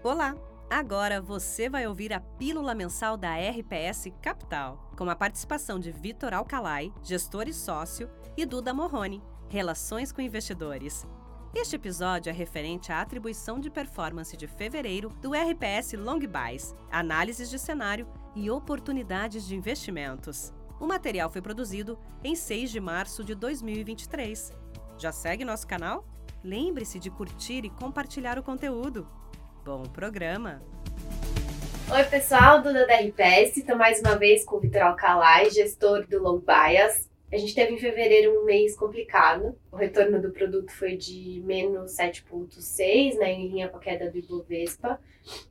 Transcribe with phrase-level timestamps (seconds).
[0.00, 0.36] Olá!
[0.70, 6.32] Agora você vai ouvir a pílula mensal da RPS Capital, com a participação de Vitor
[6.32, 11.04] Alcalai, gestor e sócio, e Duda Morrone, relações com investidores.
[11.52, 17.50] Este episódio é referente à atribuição de performance de fevereiro do RPS Long Buys, análises
[17.50, 18.06] de cenário
[18.36, 20.52] e oportunidades de investimentos.
[20.78, 24.52] O material foi produzido em 6 de março de 2023.
[24.96, 26.06] Já segue nosso canal?
[26.44, 29.08] Lembre-se de curtir e compartilhar o conteúdo.
[29.68, 30.62] Bom programa!
[31.92, 33.58] Oi, pessoal, Duda da RPS.
[33.58, 37.06] Estou mais uma vez com o Vitor Alcalai, gestor do Long Bias.
[37.30, 39.54] A gente teve em fevereiro um mês complicado.
[39.70, 44.16] O retorno do produto foi de menos 7,6, né, em linha com a queda do
[44.16, 44.98] Ibovespa.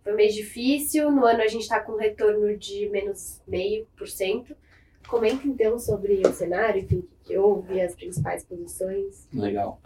[0.03, 1.11] Foi um mês difícil.
[1.11, 4.55] No ano a gente está com um retorno de menos 0,5%.
[5.07, 9.27] Comenta então sobre o cenário, enfim, o que houve, as principais posições.
[9.31, 9.79] Legal.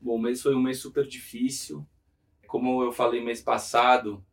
[0.00, 1.86] Bom, o mês foi um mês super difícil.
[2.48, 4.24] Como eu falei mês passado,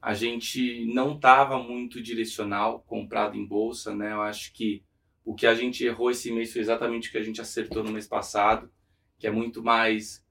[0.00, 4.12] a gente não estava muito direcional comprado em bolsa, né?
[4.12, 4.84] Eu acho que
[5.24, 7.90] o que a gente errou esse mês foi exatamente o que a gente acertou no
[7.90, 8.70] mês passado,
[9.18, 10.22] que é muito mais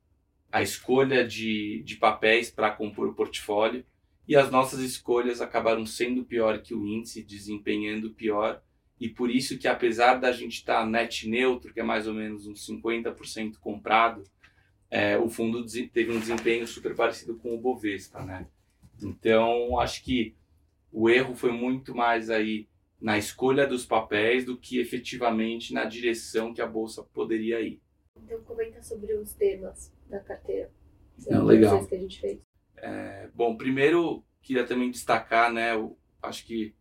[0.51, 3.83] a escolha de, de papéis para compor o portfólio.
[4.27, 8.61] E as nossas escolhas acabaram sendo pior que o índice, desempenhando pior.
[8.99, 12.13] E por isso que apesar da gente estar tá net neutro, que é mais ou
[12.13, 14.23] menos uns 50% comprado,
[14.95, 18.47] é, o fundo teve um desempenho super parecido com o Bovespa, né?
[19.03, 20.33] Então, acho que
[20.89, 22.65] o erro foi muito mais aí
[23.01, 27.81] na escolha dos papéis do que efetivamente na direção que a bolsa poderia ir.
[28.15, 30.71] Então, comenta sobre os temas da carteira.
[31.27, 31.85] Não, legal.
[31.85, 32.39] Que a gente fez.
[32.77, 35.75] É, bom, primeiro queria também destacar, né?
[35.75, 36.73] O, acho que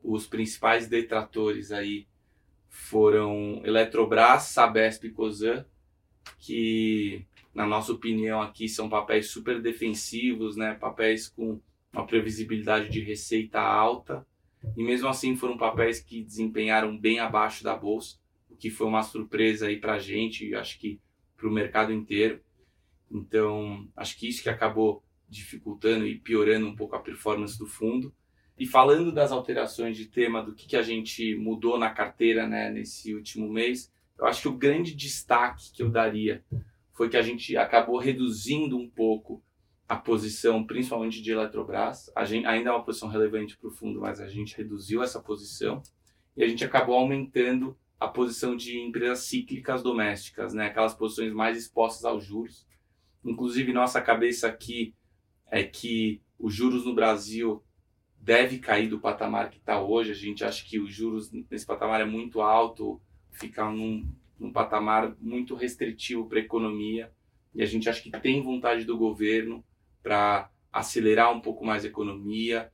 [0.00, 2.06] os principais detratores aí
[2.68, 5.66] foram Eletrobras, Sabesp e Cosan,
[6.38, 7.26] que
[7.58, 10.74] na nossa opinião aqui são papéis super defensivos, né?
[10.74, 11.60] Papéis com
[11.92, 14.24] uma previsibilidade de receita alta
[14.76, 18.16] e mesmo assim foram papéis que desempenharam bem abaixo da bolsa,
[18.48, 21.00] o que foi uma surpresa aí para a gente acho que
[21.36, 22.40] para o mercado inteiro.
[23.10, 28.14] Então acho que isso que acabou dificultando e piorando um pouco a performance do fundo.
[28.56, 32.70] E falando das alterações de tema, do que, que a gente mudou na carteira né,
[32.70, 36.44] nesse último mês, eu acho que o grande destaque que eu daria
[36.98, 39.40] foi que a gente acabou reduzindo um pouco
[39.88, 42.10] a posição, principalmente de Eletrobras.
[42.12, 45.22] A gente, ainda é uma posição relevante para o fundo, mas a gente reduziu essa
[45.22, 45.80] posição
[46.36, 50.66] e a gente acabou aumentando a posição de empresas cíclicas domésticas, né?
[50.66, 52.66] aquelas posições mais expostas aos juros.
[53.24, 54.92] Inclusive, nossa cabeça aqui
[55.52, 57.64] é que os juros no Brasil
[58.20, 60.10] deve cair do patamar que está hoje.
[60.10, 64.04] A gente acha que os juros nesse patamar é muito alto, fica num,
[64.38, 67.12] num patamar muito restritivo para a economia.
[67.54, 69.64] E a gente acha que tem vontade do governo
[70.02, 72.70] para acelerar um pouco mais a economia,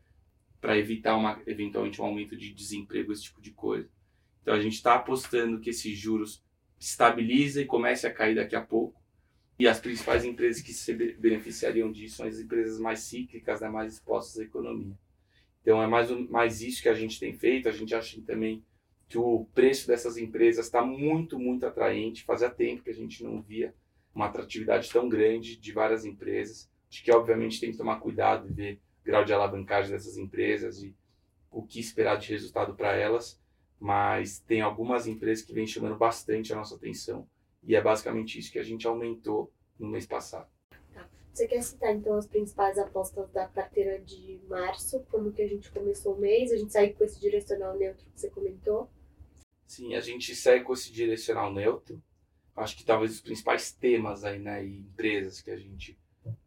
[0.61, 3.89] para evitar uma, eventualmente um aumento de desemprego, esse tipo de coisa.
[4.43, 6.45] Então a gente está apostando que esses juros
[6.79, 9.03] estabilizem e comece a cair daqui a pouco.
[9.59, 13.95] E as principais empresas que se beneficiariam disso são as empresas mais cíclicas, né, mais
[13.95, 14.99] expostas à economia.
[15.63, 17.69] Então é mais, mais isso que a gente tem feito.
[17.69, 18.63] A gente acha também
[19.15, 22.25] que o preço dessas empresas está muito, muito atraente.
[22.25, 23.73] Fazia tempo que a gente não via
[24.13, 26.69] uma atratividade tão grande de várias empresas.
[26.91, 30.83] Acho que, obviamente, tem que tomar cuidado e ver o grau de alavancagem dessas empresas
[30.83, 30.93] e
[31.49, 33.41] o que esperar de resultado para elas.
[33.79, 37.25] Mas tem algumas empresas que vêm chamando bastante a nossa atenção.
[37.63, 40.49] E é basicamente isso que a gente aumentou no mês passado.
[41.33, 45.71] Você quer citar então as principais apostas da carteira de março, como que a gente
[45.71, 46.51] começou o mês?
[46.51, 48.91] A gente saiu com esse direcional neutro que você comentou?
[49.75, 52.01] Sim, a gente segue com esse direcional neutro.
[52.55, 55.99] Acho que talvez os principais temas aí, né, e empresas que a gente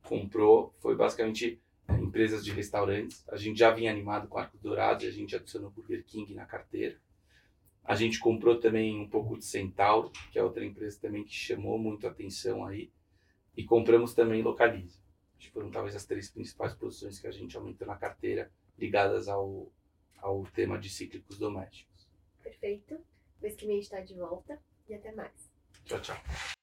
[0.01, 3.27] comprou foi basicamente é, empresas de restaurantes.
[3.27, 6.97] A gente já vinha animado com Arco Dourado a gente adicionou Burger King na carteira.
[7.83, 11.77] A gente comprou também um pouco de Centauro, que é outra empresa também que chamou
[11.77, 12.89] muito atenção aí.
[13.57, 15.01] E compramos também Localiza.
[15.38, 18.50] Acho que foram talvez as três principais posições que a gente aumentou na carteira
[18.80, 19.69] ligadas ao,
[20.18, 22.07] ao tema de cíclicos domésticos.
[22.41, 22.97] Perfeito.
[23.42, 25.51] Mês que vem está de volta e até mais.
[25.86, 26.18] Tchau, tchau.